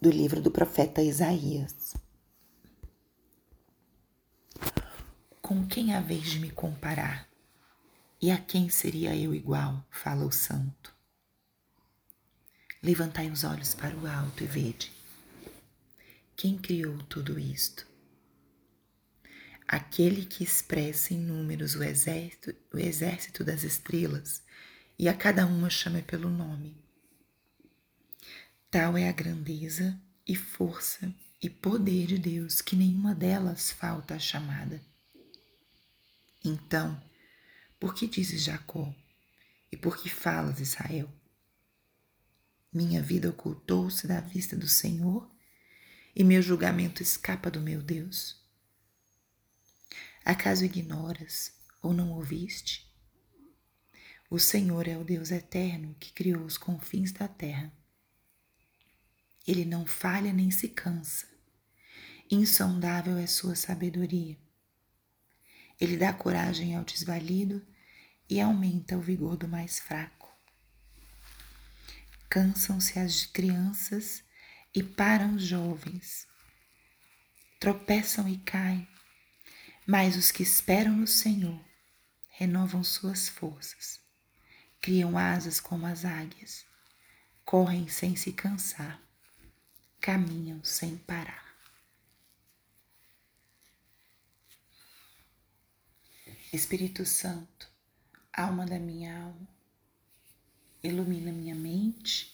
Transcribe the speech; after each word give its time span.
do 0.00 0.10
livro 0.10 0.42
do 0.42 0.50
profeta 0.50 1.02
Isaías. 1.02 1.94
Com 5.40 5.66
quem 5.66 5.94
há 5.94 6.00
vez 6.00 6.24
de 6.24 6.38
me 6.38 6.50
comparar? 6.50 7.26
E 8.20 8.30
a 8.30 8.36
quem 8.36 8.68
seria 8.68 9.16
eu 9.16 9.34
igual? 9.34 9.86
Fala 9.90 10.26
o 10.26 10.32
santo. 10.32 10.94
Levantai 12.82 13.30
os 13.30 13.42
olhos 13.42 13.74
para 13.74 13.96
o 13.96 14.06
alto 14.06 14.44
e 14.44 14.46
vede. 14.46 14.92
Quem 16.36 16.58
criou 16.58 16.98
tudo 17.04 17.38
isto? 17.38 17.86
Aquele 19.66 20.26
que 20.26 20.44
expressa 20.44 21.14
em 21.14 21.18
números 21.18 21.74
o 21.74 21.82
exército, 21.82 22.54
o 22.72 22.78
exército 22.78 23.42
das 23.42 23.62
estrelas 23.62 24.42
e 24.98 25.08
a 25.08 25.14
cada 25.14 25.46
uma 25.46 25.70
chama 25.70 26.02
pelo 26.02 26.28
nome 26.28 26.85
Tal 28.78 28.98
é 28.98 29.08
a 29.08 29.12
grandeza 29.12 29.98
e 30.28 30.36
força 30.36 31.10
e 31.40 31.48
poder 31.48 32.08
de 32.08 32.18
Deus 32.18 32.60
que 32.60 32.76
nenhuma 32.76 33.14
delas 33.14 33.70
falta 33.70 34.14
à 34.16 34.18
chamada. 34.18 34.82
Então, 36.44 37.02
por 37.80 37.94
que 37.94 38.06
dizes 38.06 38.42
Jacó? 38.42 38.94
E 39.72 39.78
por 39.78 39.96
que 39.96 40.10
falas 40.10 40.60
Israel? 40.60 41.10
Minha 42.70 43.00
vida 43.00 43.30
ocultou-se 43.30 44.06
da 44.06 44.20
vista 44.20 44.54
do 44.54 44.68
Senhor 44.68 45.26
e 46.14 46.22
meu 46.22 46.42
julgamento 46.42 47.02
escapa 47.02 47.50
do 47.50 47.62
meu 47.62 47.80
Deus. 47.80 48.38
Acaso 50.22 50.66
ignoras 50.66 51.50
ou 51.80 51.94
não 51.94 52.12
ouviste? 52.12 52.86
O 54.28 54.38
Senhor 54.38 54.86
é 54.86 54.98
o 54.98 55.02
Deus 55.02 55.30
eterno 55.30 55.96
que 55.98 56.12
criou 56.12 56.44
os 56.44 56.58
confins 56.58 57.10
da 57.10 57.26
terra. 57.26 57.72
Ele 59.46 59.64
não 59.64 59.86
falha 59.86 60.32
nem 60.32 60.50
se 60.50 60.68
cansa. 60.68 61.28
Insondável 62.28 63.16
é 63.16 63.26
sua 63.28 63.54
sabedoria. 63.54 64.36
Ele 65.80 65.96
dá 65.96 66.12
coragem 66.12 66.74
ao 66.74 66.82
desvalido 66.82 67.64
e 68.28 68.40
aumenta 68.40 68.96
o 68.96 69.00
vigor 69.00 69.36
do 69.36 69.46
mais 69.46 69.78
fraco. 69.78 70.34
Cansam-se 72.28 72.98
as 72.98 73.24
crianças 73.24 74.24
e 74.74 74.82
param 74.82 75.36
os 75.36 75.44
jovens. 75.44 76.26
Tropeçam 77.60 78.28
e 78.28 78.38
caem, 78.38 78.88
mas 79.86 80.16
os 80.16 80.32
que 80.32 80.42
esperam 80.42 80.96
no 80.96 81.06
Senhor 81.06 81.64
renovam 82.30 82.82
suas 82.82 83.28
forças, 83.28 84.00
criam 84.80 85.16
asas 85.16 85.60
como 85.60 85.86
as 85.86 86.04
águias, 86.04 86.66
correm 87.44 87.88
sem 87.88 88.16
se 88.16 88.32
cansar 88.32 89.05
caminham 90.06 90.62
sem 90.62 90.96
parar. 90.98 91.44
Espírito 96.52 97.04
Santo, 97.04 97.68
alma 98.32 98.64
da 98.64 98.78
minha 98.78 99.24
alma, 99.24 99.48
ilumina 100.80 101.32
minha 101.32 101.56
mente, 101.56 102.32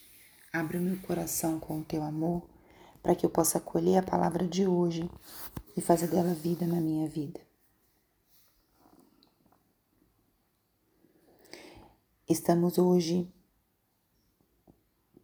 abre 0.53 0.77
o 0.77 0.83
meu 0.83 1.01
coração 1.01 1.59
com 1.59 1.81
o 1.81 1.85
teu 1.85 2.03
amor, 2.03 2.47
para 3.03 3.15
que 3.15 3.25
eu 3.25 3.31
possa 3.31 3.57
acolher 3.57 3.97
a 3.97 4.03
palavra 4.03 4.47
de 4.47 4.67
hoje 4.67 5.11
e 5.75 5.81
fazer 5.81 6.09
dela 6.09 6.35
vida 6.35 6.67
na 6.67 6.79
minha 6.79 7.09
vida. 7.09 7.41
Estamos 12.29 12.77
hoje 12.77 13.33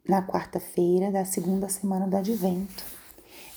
na 0.08 0.26
quarta-feira 0.26 1.12
da 1.12 1.26
segunda 1.26 1.68
semana 1.68 2.08
do 2.08 2.16
Advento. 2.16 2.82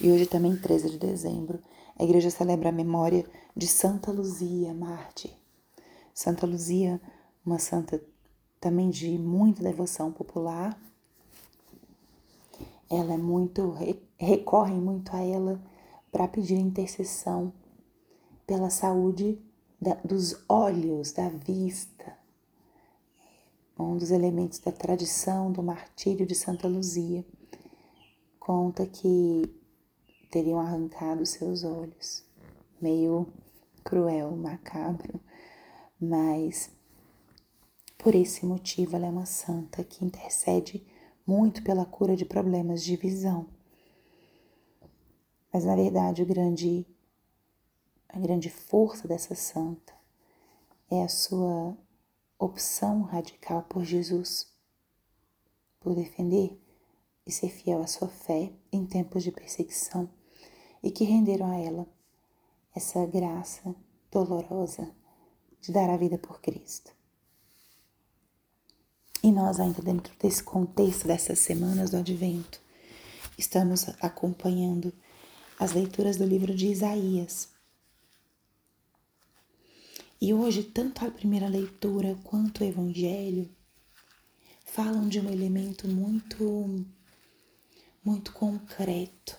E 0.02 0.12
hoje 0.12 0.26
também, 0.26 0.58
13 0.58 0.90
de 0.90 0.98
dezembro, 0.98 1.60
a 1.98 2.04
igreja 2.04 2.30
celebra 2.30 2.70
a 2.70 2.74
memória 2.74 3.26
de 3.56 3.68
Santa 3.68 4.12
Luzia, 4.12 4.74
mártir. 4.74 5.32
Santa 6.14 6.46
Luzia, 6.46 7.00
uma 7.46 7.58
santa 7.58 8.04
também 8.60 8.90
de 8.90 9.18
muita 9.18 9.64
devoção 9.64 10.12
popular. 10.12 10.78
Ela 12.90 13.14
é 13.14 13.18
muito 13.18 13.74
recorre 14.18 14.74
muito 14.74 15.16
a 15.16 15.22
ela 15.22 15.60
para 16.12 16.28
pedir 16.28 16.56
intercessão 16.56 17.54
pela 18.46 18.70
saúde 18.70 19.40
da, 19.80 19.96
dos 20.04 20.44
olhos, 20.50 21.14
da 21.14 21.30
vista, 21.30 22.21
um 23.82 23.98
dos 23.98 24.12
elementos 24.12 24.60
da 24.60 24.72
tradição 24.72 25.52
do 25.52 25.64
martírio 25.64 26.26
de 26.26 26.36
Santa 26.36 26.68
Luzia, 26.68 27.26
conta 28.40 28.86
que 28.86 29.44
teriam 30.30 30.60
arrancado 30.60 31.26
seus 31.26 31.64
olhos. 31.64 32.24
Meio 32.82 33.28
cruel, 33.84 34.36
macabro, 34.36 35.20
mas 36.00 36.72
por 37.98 38.16
esse 38.16 38.46
motivo 38.46 38.96
ela 38.96 39.08
é 39.08 39.10
uma 39.10 39.26
santa 39.26 39.84
que 39.84 40.04
intercede 40.04 40.84
muito 41.26 41.64
pela 41.64 41.86
cura 41.86 42.16
de 42.16 42.26
problemas 42.26 42.84
de 42.84 42.96
visão. 42.96 43.46
Mas 45.54 45.66
na 45.66 45.76
verdade, 45.76 46.24
o 46.24 46.26
grande 46.26 46.86
a 48.10 48.20
grande 48.20 48.50
força 48.50 49.08
dessa 49.08 49.36
santa 49.36 49.94
é 50.90 51.04
a 51.04 51.08
sua 51.08 51.78
opção 52.44 53.04
radical 53.04 53.62
por 53.64 53.84
Jesus, 53.84 54.48
por 55.80 55.94
defender 55.94 56.60
e 57.26 57.32
ser 57.32 57.50
fiel 57.50 57.84
à 57.84 57.88
sua 57.88 58.08
fé 58.08 58.52
em 58.72 58.84
tempos 58.84 59.24
de 59.24 59.32
perseguição 59.32 60.10
e 60.82 60.90
que 60.90 61.04
renderam 61.04 61.52
a 61.52 61.58
ela 61.58 61.88
essa 62.76 63.06
graça 63.06 63.76
dolorosa 64.12 64.90
de 65.62 65.72
dar 65.72 65.88
a 65.90 65.98
vida 65.98 66.18
por 66.18 66.42
Cristo. 66.42 66.92
E 69.22 69.32
nós, 69.32 69.60
ainda 69.60 69.84
dentro 69.84 70.18
desse 70.18 70.44
contexto 70.44 71.06
dessas 71.06 71.38
semanas 71.38 71.92
do 71.92 71.98
Advento, 71.98 72.60
estamos 73.38 73.88
acompanhando 74.02 74.92
as 75.60 75.74
leituras 75.74 76.18
do 76.18 76.26
livro 76.26 76.56
de 76.56 76.68
Isaías, 76.68 77.50
e 80.22 80.34
hoje, 80.34 80.64
tanto 80.64 81.04
a 81.04 81.12
primeira 81.12 81.48
leitura 81.48 82.16
quanto 82.24 82.62
o 82.62 82.68
Evangelho 82.68 83.50
falam 84.64 85.10
de 85.10 85.20
um 85.20 85.30
elemento 85.30 85.88
muito, 85.88 86.86
muito 88.06 88.32
concreto. 88.32 89.36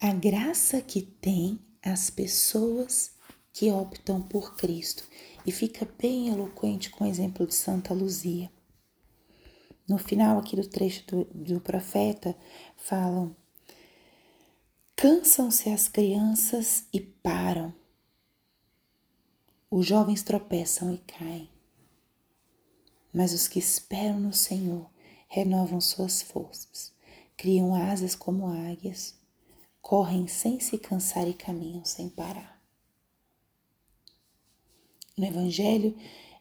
A 0.00 0.14
graça 0.14 0.80
que 0.80 1.02
tem 1.02 1.58
as 1.82 2.08
pessoas 2.08 3.12
que 3.52 3.70
optam 3.70 4.22
por 4.22 4.56
Cristo. 4.56 5.04
E 5.44 5.52
fica 5.52 5.88
bem 5.98 6.28
eloquente 6.28 6.90
com 6.90 7.04
o 7.04 7.06
exemplo 7.06 7.46
de 7.46 7.54
Santa 7.54 7.94
Luzia. 7.94 8.50
No 9.88 9.98
final 9.98 10.38
aqui 10.38 10.54
do 10.54 10.68
trecho 10.68 11.04
do, 11.06 11.24
do 11.24 11.60
profeta, 11.60 12.36
falam 12.76 13.34
Cansam-se 15.00 15.70
as 15.70 15.88
crianças 15.88 16.84
e 16.92 17.00
param. 17.00 17.72
Os 19.70 19.86
jovens 19.86 20.22
tropeçam 20.22 20.92
e 20.92 20.98
caem. 20.98 21.48
Mas 23.10 23.32
os 23.32 23.48
que 23.48 23.58
esperam 23.58 24.20
no 24.20 24.34
Senhor 24.34 24.90
renovam 25.26 25.80
suas 25.80 26.20
forças, 26.20 26.92
criam 27.34 27.74
asas 27.74 28.14
como 28.14 28.46
águias, 28.46 29.14
correm 29.80 30.28
sem 30.28 30.60
se 30.60 30.76
cansar 30.76 31.26
e 31.26 31.32
caminham 31.32 31.82
sem 31.82 32.06
parar. 32.10 32.62
No 35.16 35.24
Evangelho, 35.24 35.96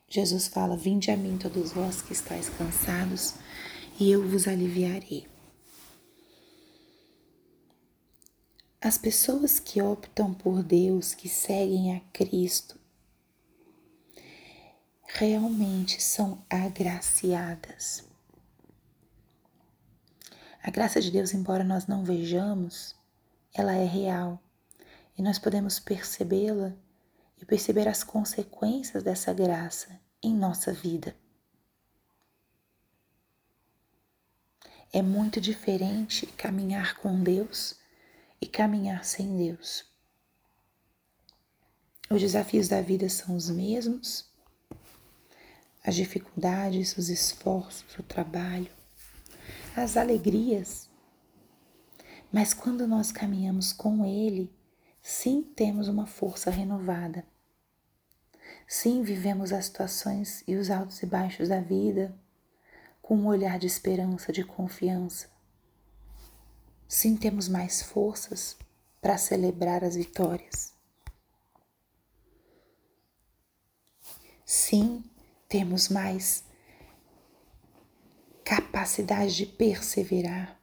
Jesus 0.10 0.50
fala: 0.50 0.76
Vinde 0.76 1.10
a 1.10 1.16
mim, 1.16 1.38
todos 1.38 1.72
vós 1.72 2.02
que 2.02 2.12
estáis 2.12 2.50
cansados, 2.50 3.36
e 3.98 4.12
eu 4.12 4.28
vos 4.28 4.50
aliviarei. 4.50 5.39
As 8.82 8.98
pessoas 8.98 9.60
que 9.60 9.82
optam 9.82 10.34
por 10.34 10.64
Deus, 10.64 11.14
que 11.14 11.28
seguem 11.28 11.98
a 11.98 12.00
Cristo, 12.14 12.80
realmente 15.06 16.02
são 16.02 16.46
agraciadas. 16.50 18.08
A 20.64 20.72
graça 20.72 21.02
de 21.02 21.12
Deus, 21.12 21.34
embora 21.34 21.62
nós 21.62 21.88
não 21.88 22.06
vejamos, 22.06 22.96
ela 23.54 23.74
é 23.74 23.84
real 23.84 24.42
e 25.18 25.22
nós 25.22 25.38
podemos 25.38 25.78
percebê-la 25.78 26.74
e 27.38 27.44
perceber 27.44 27.86
as 27.86 28.02
consequências 28.02 29.04
dessa 29.04 29.34
graça 29.34 30.00
em 30.24 30.34
nossa 30.34 30.72
vida. 30.72 31.14
É 34.94 35.02
muito 35.02 35.42
diferente 35.42 36.26
caminhar 36.28 36.96
com 36.96 37.22
Deus 37.22 37.78
e 38.42 38.48
caminhar 38.48 39.04
sem 39.06 39.38
Deus. 39.38 39.86
Os 42.10 42.22
desafios 42.22 42.68
da 42.68 42.82
vida 42.82 43.08
são 43.10 43.36
os 43.36 43.50
mesmos, 43.50 44.28
as 45.84 45.96
dificuldades, 45.96 46.98
os 46.98 47.10
esforços, 47.10 47.98
o 47.98 48.04
trabalho, 48.04 48.72
as 49.76 49.96
alegrias. 49.96 50.90
Mas 52.32 52.54
quando 52.54 52.88
nós 52.88 53.12
caminhamos 53.12 53.72
com 53.74 54.06
Ele, 54.06 54.52
sim 55.02 55.42
temos 55.42 55.88
uma 55.88 56.06
força 56.06 56.50
renovada. 56.50 57.26
Sim, 58.68 59.02
vivemos 59.02 59.52
as 59.52 59.66
situações 59.66 60.44
e 60.48 60.56
os 60.56 60.70
altos 60.70 61.02
e 61.02 61.06
baixos 61.06 61.50
da 61.50 61.60
vida 61.60 62.16
com 63.02 63.16
um 63.16 63.26
olhar 63.26 63.58
de 63.58 63.66
esperança, 63.66 64.32
de 64.32 64.44
confiança. 64.44 65.28
Sim, 66.92 67.16
temos 67.16 67.48
mais 67.48 67.84
forças 67.84 68.58
para 69.00 69.16
celebrar 69.16 69.84
as 69.84 69.94
vitórias. 69.96 70.74
Sim, 74.44 75.04
temos 75.48 75.88
mais 75.88 76.44
capacidade 78.44 79.36
de 79.36 79.46
perseverar. 79.46 80.60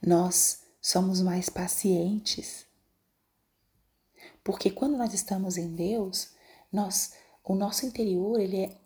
Nós 0.00 0.62
somos 0.80 1.20
mais 1.20 1.50
pacientes. 1.50 2.66
Porque 4.42 4.70
quando 4.70 4.96
nós 4.96 5.12
estamos 5.12 5.58
em 5.58 5.74
Deus, 5.74 6.34
nós, 6.72 7.12
o 7.44 7.54
nosso 7.54 7.84
interior 7.84 8.40
ele 8.40 8.56
é 8.56 8.80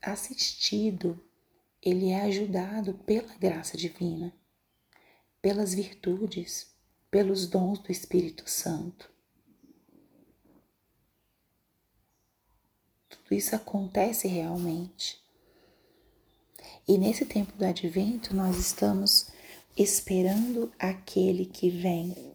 assistido, 0.00 1.20
ele 1.82 2.10
é 2.10 2.22
ajudado 2.22 2.94
pela 2.94 3.34
graça 3.36 3.76
divina, 3.76 4.32
pelas 5.40 5.72
virtudes, 5.74 6.70
pelos 7.10 7.46
dons 7.46 7.78
do 7.78 7.92
Espírito 7.92 8.48
Santo. 8.48 9.10
Tudo 13.08 13.34
isso 13.34 13.54
acontece 13.54 14.26
realmente. 14.26 15.18
E 16.86 16.98
nesse 16.98 17.24
tempo 17.24 17.52
do 17.56 17.64
advento, 17.64 18.34
nós 18.34 18.56
estamos 18.58 19.30
esperando 19.76 20.72
aquele 20.78 21.46
que 21.46 21.70
vem. 21.70 22.34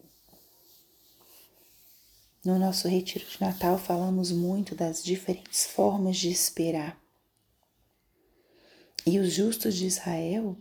No 2.44 2.58
nosso 2.58 2.88
retiro 2.88 3.24
de 3.26 3.40
Natal, 3.40 3.78
falamos 3.78 4.30
muito 4.30 4.74
das 4.74 5.02
diferentes 5.02 5.66
formas 5.66 6.16
de 6.16 6.30
esperar. 6.30 7.03
E 9.06 9.18
os 9.18 9.32
justos 9.32 9.74
de 9.74 9.86
Israel 9.86 10.56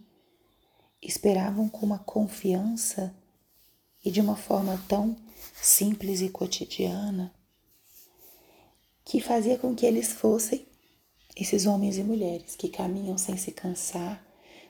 esperavam 1.01 1.69
com 1.69 1.86
uma 1.86 2.00
confiança 2.00 3.16
e 4.04 4.12
de 4.12 4.19
uma 4.19 4.36
forma 4.36 4.81
tão 4.88 5.16
simples 5.54 6.22
e 6.22 6.30
cotidiana 6.30 7.34
que 9.06 9.22
fazia 9.22 9.57
com 9.57 9.75
que 9.75 9.86
eles 9.86 10.12
fossem 10.13 10.66
esses 11.36 11.66
homens 11.66 11.98
e 11.98 12.04
mulheres 12.04 12.56
que 12.56 12.69
caminham 12.69 13.18
sem 13.18 13.38
se 13.38 13.51
cansar, 13.51 14.24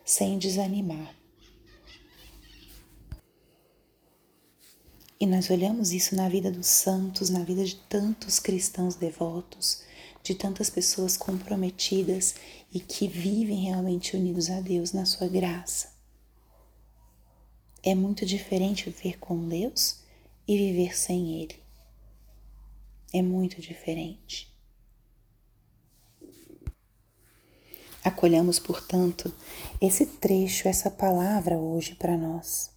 sem 0.03 0.37
desanimar. 0.37 1.22
E 5.19 5.25
nós 5.25 5.49
olhamos 5.49 5.91
isso 5.91 6.15
na 6.15 6.27
vida 6.27 6.51
dos 6.51 6.67
santos, 6.67 7.29
na 7.29 7.43
vida 7.43 7.63
de 7.63 7.75
tantos 7.75 8.39
cristãos 8.39 8.95
devotos, 8.95 9.83
de 10.23 10.33
tantas 10.33 10.69
pessoas 10.69 11.15
comprometidas 11.15 12.35
e 12.73 12.79
que 12.79 13.07
vivem 13.07 13.65
realmente 13.65 14.15
unidos 14.15 14.49
a 14.49 14.59
Deus 14.59 14.91
na 14.91 15.05
sua 15.05 15.27
graça. 15.27 15.93
É 17.83 17.93
muito 17.93 18.25
diferente 18.25 18.89
viver 18.89 19.19
com 19.19 19.47
Deus 19.47 19.99
e 20.47 20.57
viver 20.57 20.97
sem 20.97 21.41
Ele. 21.41 21.61
É 23.13 23.21
muito 23.21 23.61
diferente. 23.61 24.51
Acolhamos, 28.03 28.59
portanto, 28.59 29.33
esse 29.79 30.05
trecho, 30.05 30.67
essa 30.67 30.89
palavra 30.89 31.57
hoje 31.57 31.95
para 31.95 32.17
nós 32.17 32.72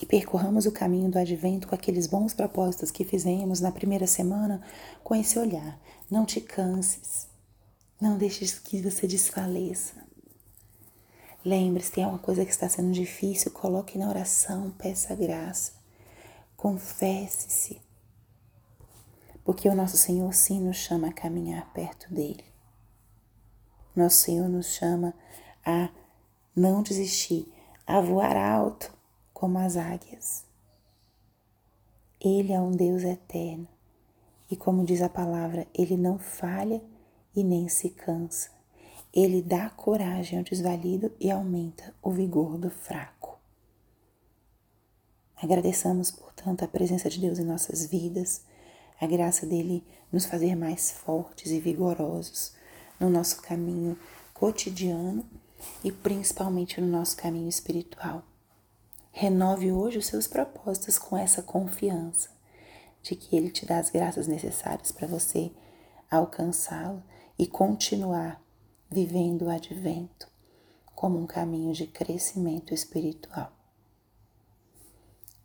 e 0.00 0.06
percorramos 0.06 0.66
o 0.66 0.72
caminho 0.72 1.10
do 1.10 1.18
advento 1.18 1.68
com 1.68 1.74
aqueles 1.74 2.06
bons 2.06 2.32
propósitos 2.32 2.90
que 2.90 3.04
fizemos 3.04 3.60
na 3.60 3.72
primeira 3.72 4.06
semana 4.06 4.62
com 5.02 5.14
esse 5.14 5.38
olhar. 5.38 5.78
Não 6.10 6.24
te 6.24 6.40
canses, 6.40 7.28
não 8.00 8.16
deixes 8.16 8.58
que 8.58 8.80
você 8.80 9.06
desfaleça. 9.06 9.94
Lembre-se, 11.44 11.92
tem 11.92 12.04
alguma 12.04 12.22
coisa 12.22 12.44
que 12.44 12.50
está 12.50 12.68
sendo 12.68 12.92
difícil, 12.92 13.50
coloque 13.50 13.96
na 13.96 14.08
oração, 14.08 14.70
peça 14.72 15.14
graça, 15.14 15.72
confesse-se, 16.56 17.80
porque 19.44 19.68
o 19.68 19.74
nosso 19.74 19.96
Senhor 19.96 20.32
sim 20.34 20.60
nos 20.60 20.76
chama 20.76 21.08
a 21.08 21.12
caminhar 21.12 21.72
perto 21.72 22.12
dele. 22.12 22.44
Nosso 23.94 24.16
Senhor 24.16 24.48
nos 24.48 24.66
chama 24.74 25.14
a 25.64 25.88
não 26.54 26.82
desistir, 26.82 27.52
a 27.86 28.00
voar 28.00 28.36
alto, 28.36 28.92
como 29.38 29.56
as 29.58 29.76
águias. 29.76 30.44
Ele 32.20 32.52
é 32.52 32.60
um 32.60 32.72
Deus 32.72 33.04
eterno 33.04 33.68
e, 34.50 34.56
como 34.56 34.84
diz 34.84 35.00
a 35.00 35.08
palavra, 35.08 35.64
ele 35.72 35.96
não 35.96 36.18
falha 36.18 36.82
e 37.36 37.44
nem 37.44 37.68
se 37.68 37.90
cansa. 37.90 38.50
Ele 39.14 39.40
dá 39.40 39.70
coragem 39.70 40.38
ao 40.38 40.44
desvalido 40.44 41.12
e 41.20 41.30
aumenta 41.30 41.94
o 42.02 42.10
vigor 42.10 42.58
do 42.58 42.68
fraco. 42.68 43.38
Agradeçamos, 45.36 46.10
portanto, 46.10 46.64
a 46.64 46.68
presença 46.68 47.08
de 47.08 47.20
Deus 47.20 47.38
em 47.38 47.44
nossas 47.44 47.86
vidas, 47.86 48.42
a 49.00 49.06
graça 49.06 49.46
dele 49.46 49.86
nos 50.10 50.24
fazer 50.24 50.56
mais 50.56 50.90
fortes 50.90 51.52
e 51.52 51.60
vigorosos 51.60 52.54
no 52.98 53.08
nosso 53.08 53.40
caminho 53.40 53.96
cotidiano 54.34 55.24
e 55.84 55.92
principalmente 55.92 56.80
no 56.80 56.88
nosso 56.88 57.16
caminho 57.16 57.48
espiritual. 57.48 58.24
Renove 59.20 59.72
hoje 59.72 59.98
os 59.98 60.06
seus 60.06 60.28
propósitos 60.28 60.96
com 60.96 61.16
essa 61.16 61.42
confiança 61.42 62.30
de 63.02 63.16
que 63.16 63.34
Ele 63.34 63.50
te 63.50 63.66
dá 63.66 63.80
as 63.80 63.90
graças 63.90 64.28
necessárias 64.28 64.92
para 64.92 65.08
você 65.08 65.50
alcançá-lo 66.08 67.02
e 67.36 67.44
continuar 67.44 68.40
vivendo 68.88 69.46
o 69.46 69.50
advento 69.50 70.28
como 70.94 71.18
um 71.18 71.26
caminho 71.26 71.72
de 71.72 71.88
crescimento 71.88 72.72
espiritual. 72.72 73.50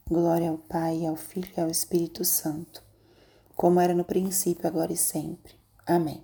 Glória 0.08 0.52
ao 0.52 0.60
Pai, 0.60 1.04
ao 1.08 1.16
Filho 1.16 1.50
e 1.58 1.60
ao 1.60 1.68
Espírito 1.68 2.24
Santo, 2.24 2.84
como 3.56 3.80
era 3.80 3.96
no 3.96 4.06
princípio, 4.06 4.68
agora 4.68 4.94
e 4.94 4.98
sempre. 4.98 5.56
Amém. 5.84 6.24